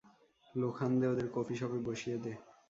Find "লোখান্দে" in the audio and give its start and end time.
0.55-1.05